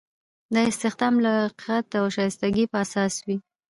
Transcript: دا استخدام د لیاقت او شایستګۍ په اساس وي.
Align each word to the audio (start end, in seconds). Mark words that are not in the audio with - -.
دا 0.53 0.61
استخدام 0.71 1.13
د 1.19 1.21
لیاقت 1.25 1.87
او 1.99 2.05
شایستګۍ 2.15 2.65
په 2.71 2.77
اساس 2.83 3.13
وي. 3.25 3.37